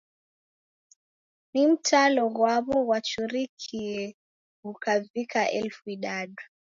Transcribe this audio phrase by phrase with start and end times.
[1.53, 3.95] Na mtalo ghwaw'o ghwachurikie
[4.63, 6.43] ghukavika elfu idadu.